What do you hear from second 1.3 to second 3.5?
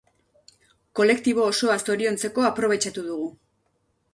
osoa zoriontzeko aprobetxatu dugu.